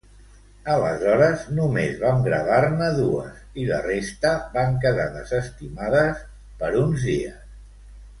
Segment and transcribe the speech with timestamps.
[0.75, 6.25] Aleshores només vam gravar-ne dues i la resta van quedar desestimades
[6.63, 7.37] per uns dies.